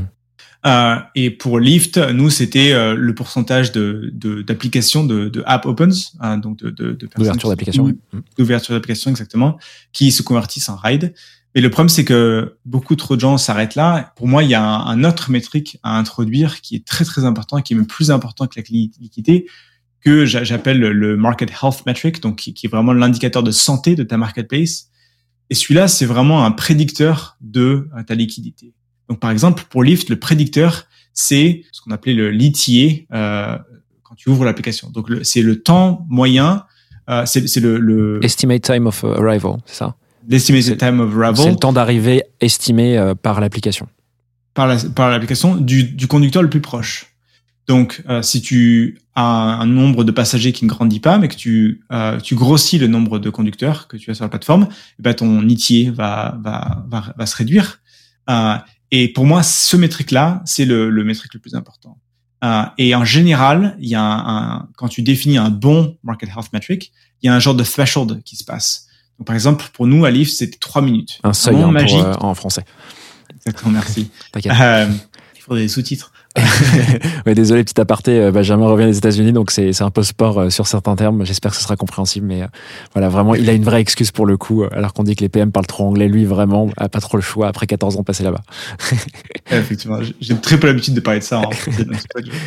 Euh, 0.66 0.96
et 1.14 1.30
pour 1.30 1.60
Lyft, 1.60 1.98
nous, 1.98 2.30
c'était 2.30 2.72
euh, 2.72 2.94
le 2.94 3.14
pourcentage 3.14 3.70
de 3.72 4.10
de- 4.14 4.40
d'applications 4.40 5.04
de, 5.04 5.28
de, 5.28 5.42
app 5.44 5.66
opens, 5.66 6.14
hein, 6.20 6.38
donc 6.38 6.56
de, 6.58 6.70
de, 6.70 6.92
de 6.92 7.06
D'ouverture 7.16 7.42
qui- 7.42 7.48
d'application. 7.50 7.84
ouais. 7.84 7.94
Mm. 8.14 8.20
d'ouverture 8.38 8.74
d'application 8.74 9.10
exactement, 9.10 9.58
qui 9.92 10.10
se 10.10 10.22
convertissent 10.22 10.70
en 10.70 10.76
ride. 10.76 11.12
Mais 11.54 11.60
le 11.60 11.68
problème, 11.70 11.90
c'est 11.90 12.04
que 12.04 12.56
beaucoup 12.64 12.96
trop 12.96 13.14
de 13.14 13.20
gens 13.20 13.36
s'arrêtent 13.36 13.74
là. 13.74 14.12
Pour 14.16 14.26
moi, 14.26 14.42
il 14.42 14.48
y 14.50 14.54
a 14.54 14.62
un, 14.64 14.86
un 14.86 15.04
autre 15.04 15.30
métrique 15.30 15.78
à 15.82 15.98
introduire 15.98 16.62
qui 16.62 16.76
est 16.76 16.84
très 16.86 17.04
très 17.04 17.24
important, 17.26 17.60
qui 17.60 17.74
est 17.74 17.76
même 17.76 17.86
plus 17.86 18.10
important 18.10 18.46
que 18.46 18.58
la 18.58 18.64
li- 18.68 18.90
liquidité, 19.00 19.46
que 20.00 20.24
j'a- 20.24 20.44
j'appelle 20.44 20.78
le- 20.80 20.92
le 20.94 21.16
market 21.18 21.50
health 21.62 21.84
metric, 21.86 22.20
donc 22.22 22.36
qui, 22.36 22.54
qui 22.54 22.66
est 22.66 22.70
vraiment 22.70 22.94
l'indicateur 22.94 23.42
de 23.42 23.50
santé 23.50 23.96
de 23.96 24.02
ta 24.02 24.16
marketplace. 24.16 24.88
Et 25.50 25.54
celui-là, 25.54 25.88
c'est 25.88 26.06
vraiment 26.06 26.44
un 26.44 26.50
prédicteur 26.50 27.36
de 27.40 27.88
euh, 27.96 28.02
ta 28.02 28.14
liquidité. 28.14 28.72
Donc, 29.08 29.20
par 29.20 29.30
exemple, 29.30 29.64
pour 29.68 29.82
Lyft, 29.84 30.08
le 30.08 30.18
prédicteur, 30.18 30.86
c'est 31.12 31.62
ce 31.72 31.80
qu'on 31.82 31.90
appelait 31.90 32.14
le 32.14 32.30
l'ETA 32.30 33.04
euh, 33.12 33.58
quand 34.02 34.14
tu 34.14 34.30
ouvres 34.30 34.44
l'application. 34.44 34.90
Donc, 34.90 35.08
c'est 35.22 35.42
le 35.42 35.62
temps 35.62 36.06
moyen, 36.08 36.64
euh, 37.10 37.26
c'est 37.26 37.46
c'est 37.46 37.60
le, 37.60 37.78
le 37.78 38.20
Estimate 38.24 38.62
time 38.62 38.86
of 38.86 39.04
arrival, 39.04 39.56
c'est 39.66 39.76
ça? 39.76 39.94
L'estimated 40.26 40.78
time 40.78 41.00
of 41.00 41.10
C'est 41.12 41.22
arrival 41.22 41.50
le 41.50 41.56
temps 41.58 41.72
d'arrivée 41.74 42.22
estimé 42.40 42.96
euh, 42.96 43.14
par 43.14 43.40
l'application. 43.42 43.86
par 44.54 44.66
la- 44.66 44.78
par 44.94 45.10
l'application 45.10 45.54
du, 45.56 45.84
du 45.84 46.06
conducteur 46.06 46.42
le 46.42 46.48
plus 46.48 46.62
proche. 46.62 47.13
Donc, 47.66 48.02
euh, 48.08 48.20
si 48.22 48.42
tu 48.42 48.98
as 49.14 49.22
un, 49.22 49.60
un 49.60 49.66
nombre 49.66 50.04
de 50.04 50.12
passagers 50.12 50.52
qui 50.52 50.64
ne 50.66 50.70
grandit 50.70 51.00
pas, 51.00 51.16
mais 51.18 51.28
que 51.28 51.34
tu, 51.36 51.82
euh, 51.92 52.20
tu 52.20 52.34
grossis 52.34 52.78
le 52.78 52.88
nombre 52.88 53.18
de 53.18 53.30
conducteurs 53.30 53.88
que 53.88 53.96
tu 53.96 54.10
as 54.10 54.14
sur 54.14 54.24
la 54.24 54.28
plateforme, 54.28 54.68
eh 54.98 55.02
ben 55.02 55.14
ton 55.14 55.48
ETA 55.48 55.90
va, 55.92 56.38
va, 56.42 56.84
va, 56.88 57.14
va 57.16 57.26
se 57.26 57.36
réduire. 57.36 57.80
Euh, 58.28 58.56
et 58.90 59.08
pour 59.12 59.24
moi, 59.24 59.42
ce 59.42 59.76
métrique-là, 59.76 60.42
c'est 60.44 60.66
le, 60.66 60.90
le 60.90 61.04
métrique 61.04 61.32
le 61.34 61.40
plus 61.40 61.54
important. 61.54 61.98
Euh, 62.44 62.64
et 62.76 62.94
en 62.94 63.04
général, 63.06 63.76
il 63.80 63.88
y 63.88 63.94
a 63.94 64.02
un, 64.02 64.56
un- 64.58 64.68
quand 64.76 64.88
tu 64.88 65.00
définis 65.00 65.38
un 65.38 65.48
bon 65.50 65.96
market 66.02 66.28
health 66.28 66.52
metric, 66.52 66.92
il 67.22 67.26
y 67.26 67.28
a 67.30 67.34
un 67.34 67.38
genre 67.38 67.54
de 67.54 67.64
threshold 67.64 68.22
qui 68.24 68.36
se 68.36 68.44
passe. 68.44 68.88
Donc, 69.18 69.26
par 69.26 69.34
exemple, 69.34 69.64
pour 69.72 69.86
nous, 69.86 70.04
à 70.04 70.10
Lyft, 70.10 70.34
c'était 70.36 70.58
trois 70.58 70.82
minutes. 70.82 71.18
Un 71.24 71.32
seuil 71.32 71.54
moment 71.54 71.68
hein, 71.68 71.72
pour, 71.72 71.96
magique. 71.96 71.98
euh, 72.04 72.14
en 72.20 72.34
français. 72.34 72.64
Exactement, 73.34 73.70
merci. 73.72 74.10
T'inquiète. 74.32 74.52
Euh, 74.60 74.88
il 75.36 75.40
faudrait 75.40 75.62
des 75.62 75.68
sous-titres. 75.68 76.12
ouais, 77.26 77.34
désolé, 77.34 77.62
petit 77.62 77.80
aparté, 77.80 78.18
euh, 78.18 78.32
Benjamin 78.32 78.66
revient 78.66 78.86
des 78.86 78.98
États-Unis, 78.98 79.32
donc 79.32 79.50
c'est 79.52 79.72
c'est 79.72 79.84
un 79.84 79.90
peu 79.90 80.02
sport 80.02 80.38
euh, 80.40 80.50
sur 80.50 80.66
certains 80.66 80.96
termes. 80.96 81.24
J'espère 81.24 81.52
que 81.52 81.56
ce 81.56 81.62
sera 81.62 81.76
compréhensible, 81.76 82.26
mais 82.26 82.42
euh, 82.42 82.46
voilà, 82.92 83.08
vraiment, 83.08 83.34
il 83.34 83.48
a 83.48 83.52
une 83.52 83.62
vraie 83.64 83.80
excuse 83.80 84.10
pour 84.10 84.26
le 84.26 84.36
coup, 84.36 84.64
alors 84.72 84.92
qu'on 84.92 85.04
dit 85.04 85.14
que 85.14 85.20
les 85.20 85.28
PM 85.28 85.52
parlent 85.52 85.66
trop 85.66 85.84
anglais. 85.86 86.08
Lui, 86.08 86.24
vraiment, 86.24 86.68
a 86.76 86.88
pas 86.88 87.00
trop 87.00 87.16
le 87.16 87.22
choix 87.22 87.46
après 87.48 87.66
14 87.66 87.96
ans 87.96 88.02
passés 88.02 88.24
là-bas. 88.24 88.42
Effectivement, 89.50 89.98
j'ai- 90.20 90.34
très 90.36 90.58
peu 90.58 90.66
l'habitude 90.66 90.94
de 90.94 91.00
parler 91.00 91.20
de 91.20 91.24
ça 91.24 91.40
donc 91.40 91.54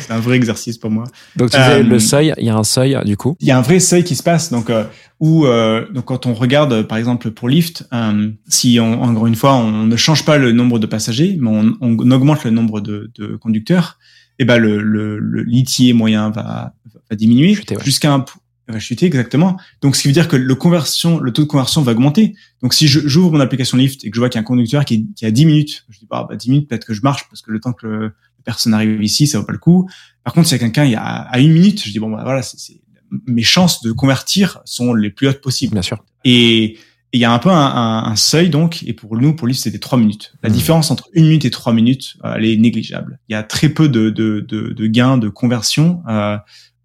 c'est 0.00 0.12
un 0.12 0.20
vrai 0.20 0.36
exercice 0.36 0.76
pour 0.78 0.90
moi. 0.90 1.04
Donc, 1.36 1.50
tu 1.50 1.56
disais, 1.56 1.70
Euh, 1.80 1.82
le 1.82 1.98
seuil, 1.98 2.34
il 2.38 2.44
y 2.46 2.50
a 2.50 2.56
un 2.56 2.64
seuil, 2.64 2.98
du 3.04 3.16
coup? 3.16 3.36
Il 3.40 3.48
y 3.48 3.50
a 3.50 3.58
un 3.58 3.62
vrai 3.62 3.80
seuil 3.80 4.04
qui 4.04 4.14
se 4.16 4.22
passe, 4.22 4.50
donc 4.50 4.68
euh, 4.70 4.84
où 5.20 5.46
euh, 5.46 5.90
donc 5.92 6.04
quand 6.06 6.26
on 6.26 6.34
regarde 6.34 6.72
euh, 6.72 6.82
par 6.84 6.98
exemple 6.98 7.30
pour 7.30 7.48
Lyft, 7.48 7.86
euh, 7.92 8.30
si 8.48 8.78
on, 8.80 9.02
encore 9.02 9.26
une 9.26 9.34
fois 9.34 9.54
on 9.56 9.84
ne 9.86 9.96
change 9.96 10.24
pas 10.24 10.38
le 10.38 10.52
nombre 10.52 10.78
de 10.78 10.86
passagers, 10.86 11.36
mais 11.40 11.48
on, 11.50 11.76
on 11.80 12.10
augmente 12.10 12.44
le 12.44 12.50
nombre 12.50 12.80
de, 12.80 13.10
de 13.18 13.36
conducteurs, 13.36 13.98
et 14.38 14.44
ben 14.44 14.58
le 14.58 14.80
le, 14.80 15.18
le 15.18 15.42
l'ETA 15.42 15.92
moyen 15.94 16.30
va 16.30 16.74
va 17.10 17.16
diminuer 17.16 17.54
ouais. 17.76 17.84
jusqu'à 17.84 18.12
un 18.12 18.24
va 18.70 18.78
chuter 18.78 19.06
exactement. 19.06 19.56
Donc 19.80 19.96
ce 19.96 20.02
qui 20.02 20.08
veut 20.08 20.12
dire 20.14 20.28
que 20.28 20.36
le 20.36 20.54
conversion, 20.54 21.18
le 21.18 21.32
taux 21.32 21.40
de 21.42 21.46
conversion 21.48 21.80
va 21.80 21.92
augmenter. 21.92 22.34
Donc 22.60 22.74
si 22.74 22.86
j'ouvre 22.86 23.32
mon 23.32 23.40
application 23.40 23.78
Lyft 23.78 24.04
et 24.04 24.10
que 24.10 24.14
je 24.14 24.20
vois 24.20 24.28
qu'il 24.28 24.36
y 24.38 24.40
a 24.40 24.42
un 24.42 24.44
conducteur 24.44 24.84
qui, 24.84 24.94
est- 24.94 25.14
qui 25.16 25.24
a 25.24 25.30
10 25.30 25.46
minutes, 25.46 25.86
je 25.88 25.98
dis 26.00 26.06
bah, 26.08 26.26
bah 26.28 26.36
10 26.36 26.50
minutes 26.50 26.68
peut-être 26.68 26.84
que 26.84 26.92
je 26.92 27.00
marche 27.02 27.26
parce 27.30 27.40
que 27.40 27.50
le 27.50 27.60
temps 27.60 27.72
que 27.72 27.86
le, 27.86 28.00
la 28.02 28.10
personne 28.44 28.74
arrive 28.74 29.02
ici, 29.02 29.26
ça 29.26 29.38
vaut 29.38 29.46
pas 29.46 29.52
le 29.54 29.58
coup. 29.58 29.88
Par 30.22 30.34
contre, 30.34 30.48
s'il 30.48 30.58
y 30.58 30.60
a 30.60 30.64
quelqu'un 30.64 30.84
il 30.84 30.90
y 30.90 30.96
a 30.96 31.00
à 31.02 31.38
une 31.40 31.52
minute, 31.52 31.82
je 31.82 31.90
dis 31.90 31.98
bon 31.98 32.10
bah 32.10 32.20
voilà, 32.24 32.42
c'est- 32.42 32.78
mes 33.26 33.42
chances 33.42 33.82
de 33.82 33.92
convertir 33.92 34.60
sont 34.64 34.94
les 34.94 35.10
plus 35.10 35.28
hautes 35.28 35.40
possibles. 35.40 35.72
Bien 35.72 35.82
sûr. 35.82 36.04
Et 36.24 36.76
il 37.12 37.20
y 37.20 37.24
a 37.24 37.32
un 37.32 37.38
peu 37.38 37.48
un, 37.50 37.54
un- 37.54 38.04
un 38.04 38.16
seuil 38.16 38.50
donc, 38.50 38.82
et 38.86 38.92
pour 38.92 39.16
nous, 39.16 39.34
pour 39.34 39.46
Lyft, 39.46 39.62
c'était 39.62 39.78
trois 39.78 39.98
minutes. 39.98 40.34
La 40.42 40.48
Mhm. 40.50 40.54
différence 40.54 40.90
entre 40.90 41.08
une 41.14 41.24
minute 41.24 41.44
et 41.46 41.50
trois 41.50 41.72
minutes, 41.72 42.16
euh, 42.24 42.34
elle 42.36 42.44
est 42.44 42.56
négligeable. 42.56 43.18
Il 43.28 43.32
y 43.32 43.36
a 43.36 43.42
très 43.42 43.70
peu 43.70 43.88
de, 43.88 44.10
de, 44.10 44.40
de, 44.46 44.72
de 44.72 44.86
gains 44.86 45.16
de 45.18 45.28
conversion 45.30 46.02
euh, 46.08 46.36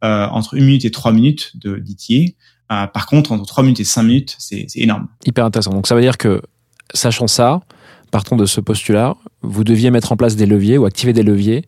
euh, 0.05 0.27
entre 0.27 0.53
une 0.55 0.65
minute 0.65 0.85
et 0.85 0.91
trois 0.91 1.11
minutes 1.11 1.51
de 1.55 1.75
d'ETA. 1.77 2.31
Euh, 2.71 2.87
par 2.87 3.05
contre, 3.05 3.31
entre 3.33 3.45
trois 3.45 3.63
minutes 3.63 3.81
et 3.81 3.83
cinq 3.83 4.03
minutes, 4.03 4.35
c'est 4.39 4.65
c'est 4.69 4.79
énorme. 4.79 5.07
Hyper 5.25 5.45
intéressant. 5.45 5.71
Donc, 5.71 5.87
ça 5.87 5.95
veut 5.95 6.01
dire 6.01 6.17
que, 6.17 6.41
sachant 6.93 7.27
ça, 7.27 7.59
partons 8.11 8.37
de 8.37 8.45
ce 8.45 8.61
postulat, 8.61 9.15
vous 9.41 9.63
deviez 9.65 9.91
mettre 9.91 10.11
en 10.13 10.17
place 10.17 10.35
des 10.37 10.45
leviers 10.45 10.77
ou 10.77 10.85
activer 10.85 11.11
des 11.13 11.23
leviers 11.23 11.65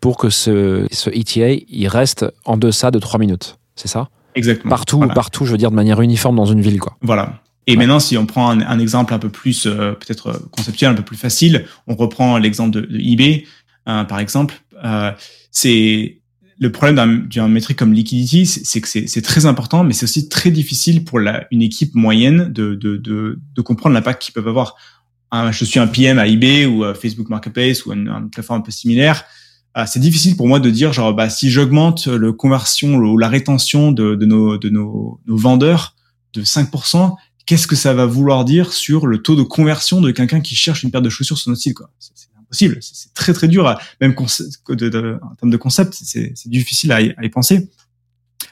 pour 0.00 0.16
que 0.18 0.30
ce, 0.30 0.86
ce 0.90 1.08
ETA, 1.10 1.62
il 1.68 1.86
reste 1.86 2.26
en 2.44 2.56
deçà 2.56 2.90
de 2.90 2.98
3 2.98 3.20
minutes. 3.20 3.56
C'est 3.82 3.88
ça 3.88 4.08
Exactement. 4.36 4.70
Partout, 4.70 4.98
Voilà. 4.98 5.12
partout, 5.14 5.44
je 5.44 5.50
veux 5.52 5.58
dire, 5.58 5.70
de 5.70 5.76
manière 5.76 6.00
uniforme 6.00 6.36
dans 6.36 6.46
une 6.46 6.60
ville, 6.60 6.78
quoi. 6.78 6.96
Voilà. 7.02 7.40
Et 7.66 7.76
maintenant, 7.76 7.98
si 8.00 8.16
on 8.16 8.26
prend 8.26 8.50
un, 8.50 8.60
un 8.60 8.78
exemple 8.78 9.12
un 9.12 9.18
peu 9.18 9.28
plus 9.28 9.66
euh, 9.66 9.92
peut-être 9.92 10.28
euh, 10.28 10.38
conceptuel, 10.52 10.90
un 10.90 10.94
peu 10.94 11.02
plus 11.02 11.16
facile, 11.16 11.64
on 11.88 11.94
reprend 11.96 12.38
l'exemple 12.38 12.70
de, 12.70 12.80
de 12.82 12.98
eBay, 12.98 13.44
euh, 13.88 14.04
par 14.04 14.20
exemple. 14.20 14.54
Euh, 14.84 15.10
c'est 15.50 16.18
le 16.58 16.70
problème 16.72 17.26
d'un 17.28 17.48
métrique 17.48 17.78
comme 17.78 17.92
liquidity, 17.92 18.46
c'est 18.46 18.80
que 18.80 18.88
c'est 18.88 19.06
c'est 19.08 19.22
très 19.22 19.46
important, 19.46 19.82
mais 19.84 19.92
c'est 19.94 20.04
aussi 20.04 20.28
très 20.28 20.50
difficile 20.50 21.04
pour 21.04 21.18
la, 21.18 21.44
une 21.50 21.62
équipe 21.62 21.94
moyenne 21.94 22.52
de, 22.52 22.74
de, 22.76 22.96
de, 22.96 23.38
de 23.54 23.62
comprendre 23.62 23.94
l'impact 23.94 24.22
qu'ils 24.22 24.32
peuvent 24.34 24.48
avoir. 24.48 24.76
Un- 25.32 25.50
je 25.52 25.64
suis 25.64 25.80
un 25.80 25.86
PM 25.88 26.18
à 26.18 26.26
eBay 26.28 26.66
ou 26.66 26.84
à 26.84 26.94
Facebook 26.94 27.28
Marketplace 27.28 27.84
ou 27.86 27.92
une, 27.92 28.08
une 28.08 28.30
plateforme 28.30 28.60
un 28.60 28.62
peu 28.62 28.70
similaire. 28.72 29.24
Euh, 29.76 29.84
c'est 29.86 30.00
difficile 30.00 30.36
pour 30.36 30.48
moi 30.48 30.60
de 30.60 30.70
dire 30.70 30.92
genre 30.92 31.14
bah 31.14 31.30
si 31.30 31.50
j'augmente 31.50 32.06
le 32.06 32.32
conversion 32.32 32.96
ou 32.96 33.16
la 33.16 33.28
rétention 33.28 33.90
de, 33.90 34.14
nos 34.16 34.58
de 34.58 34.68
nos, 34.68 35.20
nos 35.26 35.36
vendeurs 35.36 35.96
de 36.34 36.42
5%, 36.42 37.14
qu'est-ce 37.46 37.66
que 37.66 37.76
ça 37.76 37.94
va 37.94 38.06
vouloir 38.06 38.44
dire 38.44 38.72
sur 38.72 39.06
le 39.06 39.22
taux 39.22 39.36
de 39.36 39.42
conversion 39.42 40.00
de 40.00 40.10
quelqu'un 40.10 40.40
qui 40.40 40.54
cherche 40.54 40.82
une 40.82 40.90
paire 40.90 41.02
de 41.02 41.08
chaussures 41.08 41.38
sur 41.38 41.50
notre 41.50 41.62
site 41.62 41.74
quoi? 41.74 41.90
C'est 41.98 42.28
impossible, 42.38 42.78
c'est 42.82 43.14
très 43.14 43.32
très 43.32 43.48
dur, 43.48 43.66
à, 43.66 43.78
même 44.00 44.14
en 44.18 45.34
termes 45.36 45.50
de 45.50 45.56
concept, 45.56 45.94
c'est 45.94 46.34
difficile 46.46 46.92
à 46.92 47.00
y, 47.00 47.28
penser. 47.30 47.70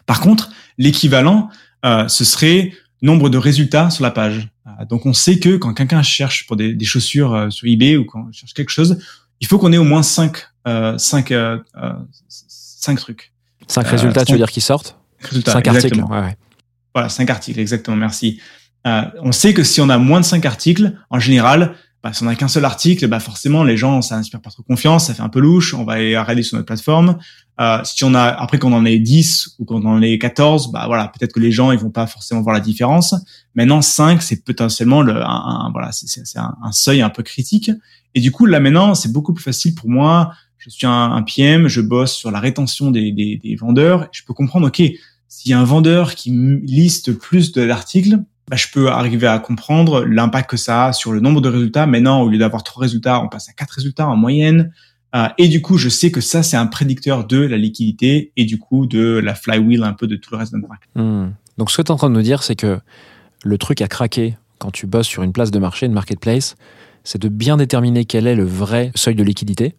Par 0.06 0.20
contre, 0.20 0.50
l'équivalent, 0.78 1.50
euh, 1.84 2.08
ce 2.08 2.24
serait 2.24 2.72
nombre 3.02 3.30
de 3.30 3.38
résultats 3.38 3.90
sur 3.90 4.02
la 4.02 4.10
page. 4.10 4.48
Euh, 4.66 4.84
donc 4.86 5.06
on 5.06 5.12
sait 5.12 5.38
que 5.38 5.56
quand 5.56 5.74
quelqu'un 5.74 6.02
cherche 6.02 6.46
pour 6.46 6.56
des, 6.56 6.76
chaussures 6.84 7.34
euh, 7.34 7.50
sur 7.50 7.66
eBay 7.66 7.96
ou 7.96 8.04
quand 8.04 8.26
on 8.28 8.32
cherche 8.32 8.54
quelque 8.54 8.70
chose, 8.70 8.98
il 9.40 9.46
faut 9.46 9.58
qu'on 9.58 9.72
ait 9.72 9.78
au 9.78 9.84
moins 9.84 10.02
cinq, 10.02 10.36
euh, 10.36 10.42
cinq, 10.98 11.30
euh, 11.32 11.58
euh, 11.76 11.92
cinq 12.28 12.98
trucs. 12.98 13.32
Cinq 13.66 13.86
Euh, 13.86 13.90
résultats, 13.90 14.24
tu 14.24 14.32
veux 14.32 14.38
dire, 14.38 14.50
qui 14.50 14.60
sortent 14.60 14.96
Résultats, 15.20 15.52
Cinq 15.52 15.68
articles. 15.68 16.00
Ouais, 16.02 16.20
ouais. 16.20 16.36
Voilà, 16.94 17.08
cinq 17.08 17.30
articles, 17.30 17.60
exactement, 17.60 17.96
merci. 17.96 18.40
Euh, 18.86 19.02
on 19.22 19.32
sait 19.32 19.52
que 19.54 19.62
si 19.62 19.80
on 19.80 19.88
a 19.90 19.98
moins 19.98 20.20
de 20.20 20.24
cinq 20.24 20.46
articles, 20.46 20.96
en 21.10 21.18
général, 21.20 21.74
bah, 22.02 22.14
si 22.14 22.22
on 22.22 22.26
n'a 22.26 22.34
qu'un 22.34 22.48
seul 22.48 22.64
article, 22.64 23.06
bah 23.08 23.20
forcément 23.20 23.62
les 23.62 23.76
gens, 23.76 24.00
ça 24.00 24.16
inspire 24.16 24.40
pas 24.40 24.48
trop 24.50 24.62
confiance, 24.62 25.06
ça 25.08 25.14
fait 25.14 25.20
un 25.22 25.28
peu 25.28 25.38
louche, 25.40 25.74
on 25.74 25.84
va 25.84 25.92
aller 25.94 26.18
regarder 26.18 26.42
sur 26.42 26.56
notre 26.56 26.66
plateforme. 26.66 27.18
Euh, 27.60 27.78
si 27.84 28.02
on 28.04 28.14
a 28.14 28.22
après 28.22 28.58
qu'on 28.58 28.72
en 28.72 28.86
ait 28.86 28.98
10 28.98 29.56
ou 29.58 29.66
qu'on 29.66 29.84
en 29.84 30.00
ait 30.00 30.16
14, 30.18 30.72
bah 30.72 30.84
voilà, 30.86 31.08
peut-être 31.08 31.34
que 31.34 31.40
les 31.40 31.52
gens 31.52 31.72
ils 31.72 31.78
vont 31.78 31.90
pas 31.90 32.06
forcément 32.06 32.40
voir 32.40 32.54
la 32.54 32.60
différence. 32.60 33.14
Maintenant 33.54 33.82
5, 33.82 34.22
c'est 34.22 34.42
potentiellement 34.42 35.02
le 35.02 35.22
un, 35.22 35.26
un- 35.28 35.70
voilà, 35.72 35.92
c'est- 35.92 36.06
c'est 36.08 36.26
c'est 36.26 36.38
un, 36.38 36.56
un 36.64 36.72
seuil 36.72 37.02
un 37.02 37.10
peu 37.10 37.22
critique. 37.22 37.70
Et 38.14 38.20
du 38.20 38.32
coup 38.32 38.46
là 38.46 38.60
maintenant, 38.60 38.94
c'est 38.94 39.12
beaucoup 39.12 39.34
plus 39.34 39.44
facile 39.44 39.74
pour 39.74 39.90
moi. 39.90 40.32
Je 40.60 40.68
suis 40.68 40.86
un, 40.86 41.22
PM, 41.22 41.68
je 41.68 41.80
bosse 41.80 42.12
sur 42.12 42.30
la 42.30 42.38
rétention 42.38 42.90
des, 42.90 43.56
vendeurs. 43.58 44.08
Je 44.12 44.22
peux 44.24 44.34
comprendre, 44.34 44.66
ok, 44.66 44.82
s'il 45.28 45.50
y 45.50 45.54
a 45.54 45.58
un 45.58 45.64
vendeur 45.64 46.14
qui 46.14 46.30
liste 46.62 47.12
plus 47.12 47.52
de 47.52 47.62
l'article, 47.62 48.18
bah, 48.48 48.56
je 48.56 48.66
peux 48.70 48.88
arriver 48.88 49.26
à 49.26 49.38
comprendre 49.38 50.04
l'impact 50.04 50.50
que 50.50 50.56
ça 50.58 50.86
a 50.86 50.92
sur 50.92 51.12
le 51.12 51.20
nombre 51.20 51.40
de 51.40 51.48
résultats. 51.48 51.86
Maintenant, 51.86 52.20
au 52.20 52.28
lieu 52.28 52.36
d'avoir 52.36 52.62
trois 52.62 52.82
résultats, 52.82 53.22
on 53.22 53.28
passe 53.28 53.48
à 53.48 53.52
quatre 53.52 53.70
résultats 53.70 54.06
en 54.06 54.16
moyenne. 54.16 54.70
Euh, 55.16 55.28
et 55.38 55.48
du 55.48 55.62
coup, 55.62 55.78
je 55.78 55.88
sais 55.88 56.10
que 56.10 56.20
ça, 56.20 56.42
c'est 56.42 56.58
un 56.58 56.66
prédicteur 56.66 57.26
de 57.26 57.38
la 57.38 57.56
liquidité 57.56 58.32
et 58.36 58.44
du 58.44 58.58
coup 58.58 58.86
de 58.86 59.18
la 59.18 59.34
flywheel 59.34 59.82
un 59.82 59.94
peu 59.94 60.06
de 60.06 60.16
tout 60.16 60.30
le 60.32 60.36
reste 60.36 60.52
de 60.52 60.58
marque. 60.58 60.88
Hmm. 60.94 61.30
Donc, 61.56 61.70
ce 61.70 61.78
que 61.78 61.82
tu 61.82 61.88
es 61.88 61.90
en 61.90 61.96
train 61.96 62.10
de 62.10 62.14
nous 62.14 62.22
dire, 62.22 62.42
c'est 62.42 62.56
que 62.56 62.78
le 63.42 63.58
truc 63.58 63.80
à 63.80 63.88
craquer 63.88 64.36
quand 64.58 64.70
tu 64.70 64.86
bosses 64.86 65.08
sur 65.08 65.22
une 65.22 65.32
place 65.32 65.50
de 65.50 65.58
marché, 65.58 65.86
une 65.86 65.92
marketplace, 65.92 66.54
c'est 67.02 67.20
de 67.20 67.28
bien 67.28 67.56
déterminer 67.56 68.04
quel 68.04 68.26
est 68.26 68.36
le 68.36 68.44
vrai 68.44 68.92
seuil 68.94 69.14
de 69.14 69.22
liquidité 69.22 69.74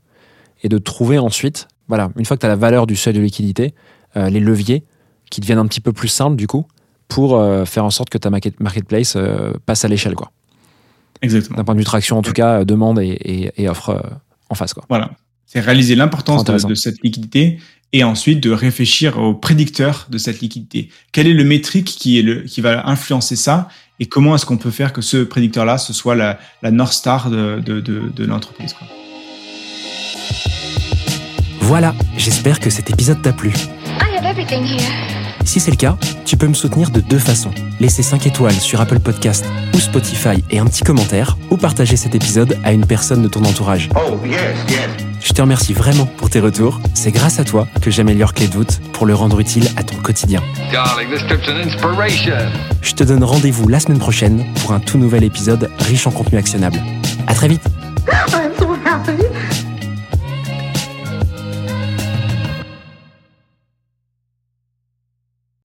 et 0.64 0.70
de 0.70 0.78
trouver 0.78 1.18
ensuite, 1.18 1.68
voilà, 1.88 2.10
une 2.18 2.26
fois 2.26 2.38
que 2.38 2.42
tu 2.42 2.46
as 2.46 2.50
la 2.50 2.56
valeur 2.56 2.88
du 2.88 2.96
seuil 2.96 3.14
de 3.14 3.20
liquidité, 3.20 3.74
euh, 4.18 4.30
les 4.30 4.40
leviers 4.40 4.84
qui 5.30 5.42
deviennent 5.42 5.60
un 5.60 5.68
petit 5.68 5.82
peu 5.82 5.94
plus 5.94 6.08
simples 6.10 6.36
du 6.36 6.48
coup 6.48 6.66
pour 7.08 7.36
euh, 7.38 7.66
faire 7.66 7.84
en 7.86 7.90
sorte 7.90 8.10
que 8.10 8.18
ta 8.18 8.30
market- 8.30 8.60
marketplace 8.60 9.16
euh, 9.16 9.54
passe 9.66 9.84
à 9.86 9.88
l'échelle, 9.88 10.16
quoi. 10.16 10.32
Exactement. 11.22 11.58
D'un 11.58 11.64
point 11.64 11.76
de 11.76 11.80
vue 11.80 11.86
traction, 11.86 12.18
en 12.18 12.22
tout 12.22 12.32
cas, 12.34 12.64
demande 12.66 13.00
et, 13.00 13.10
et- 13.10 13.52
et 13.64 13.70
offre 13.70 14.02
en 14.50 14.56
face, 14.56 14.74
quoi. 14.74 14.84
Voilà. 14.90 15.12
C'est 15.46 15.60
réaliser 15.60 15.96
l'importance 15.96 16.44
de, 16.46 16.76
cette 16.76 17.04
liquidité 17.04 17.60
et 17.94 18.04
ensuite 18.06 18.42
de 18.42 18.52
réfléchir 18.52 19.18
au 19.20 19.34
prédicteur 19.34 20.08
de 20.10 20.18
cette 20.18 20.40
liquidité. 20.40 20.90
Quel 21.12 21.28
est 21.28 21.34
le 21.34 21.44
métrique 21.44 21.88
qui 21.88 22.18
est 22.18 22.22
le, 22.22 22.44
qui 22.44 22.62
va 22.62 22.88
influencer 22.88 23.36
ça 23.36 23.68
et 24.00 24.06
comment 24.06 24.34
est-ce 24.36 24.46
qu'on 24.46 24.58
peut 24.58 24.72
faire 24.72 24.94
que 24.94 25.02
ce 25.02 25.18
prédicteur-là, 25.18 25.78
ce 25.78 25.92
soit 25.92 26.16
la, 26.16 26.40
la 26.62 26.72
North 26.72 26.94
Star 26.94 27.30
de, 27.30 27.60
de, 27.60 27.82
de, 27.82 28.10
de 28.16 28.26
l'entreprise, 28.26 28.74
quoi. 28.74 28.88
Voilà, 31.72 31.94
j'espère 32.18 32.60
que 32.60 32.70
cet 32.70 32.90
épisode 32.90 33.22
t'a 33.22 33.32
plu. 33.32 33.48
I 33.48 34.18
have 34.18 34.26
everything 34.26 34.66
here. 34.66 34.92
Si 35.46 35.62
c'est 35.62 35.72
le 35.72 35.78
cas, 35.78 35.96
tu 36.26 36.36
peux 36.36 36.48
me 36.48 36.54
soutenir 36.54 36.90
de 36.90 37.00
deux 37.00 37.18
façons. 37.18 37.52
Laisser 37.80 38.04
5 38.04 38.28
étoiles 38.28 38.60
sur 38.60 38.82
Apple 38.82 39.00
Podcast 39.00 39.46
ou 39.74 39.80
Spotify 39.80 40.44
et 40.50 40.60
un 40.60 40.66
petit 40.66 40.84
commentaire, 40.84 41.38
ou 41.50 41.56
partager 41.56 41.96
cet 41.96 42.14
épisode 42.14 42.58
à 42.66 42.74
une 42.74 42.86
personne 42.86 43.22
de 43.22 43.30
ton 43.30 43.46
entourage. 43.46 43.88
Oh, 43.96 44.20
yes, 44.26 44.36
yes. 44.68 44.90
Je 45.22 45.32
te 45.32 45.42
remercie 45.42 45.72
vraiment 45.72 46.06
pour 46.06 46.30
tes 46.30 46.42
retours. 46.42 46.78
C'est 46.94 47.12
grâce 47.12 47.40
à 47.40 47.46
toi 47.46 47.70
que 47.82 47.90
j'améliore 47.90 48.34
Clé 48.34 48.50
de 48.50 48.54
voûte 48.54 48.82
pour 48.92 49.06
le 49.06 49.16
rendre 49.16 49.40
utile 49.40 49.70
à 49.78 49.84
ton 49.84 49.96
quotidien. 49.96 50.42
Darling, 50.74 51.08
this 51.10 51.26
trip's 51.26 51.48
an 51.48 51.56
inspiration. 51.56 52.52
Je 52.82 52.92
te 52.92 53.06
donne 53.06 53.24
rendez-vous 53.24 53.70
la 53.70 53.80
semaine 53.80 54.00
prochaine 54.00 54.44
pour 54.62 54.74
un 54.74 54.82
tout 54.82 54.98
nouvel 54.98 55.24
épisode 55.24 55.72
riche 55.80 56.06
en 56.06 56.12
contenu 56.12 56.38
actionnable. 56.38 56.82
À 57.28 57.34
très 57.34 57.48
vite 57.48 57.64
I'm 58.34 58.52
so 58.60 58.76
happy. 58.86 59.31